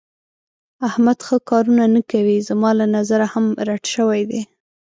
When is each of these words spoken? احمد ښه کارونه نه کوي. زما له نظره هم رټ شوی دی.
احمد 0.87 1.17
ښه 1.27 1.37
کارونه 1.49 1.83
نه 1.95 2.01
کوي. 2.11 2.37
زما 2.49 2.69
له 2.79 2.85
نظره 2.95 3.25
هم 3.33 3.45
رټ 3.67 3.83
شوی 3.95 4.21
دی. 4.29 4.41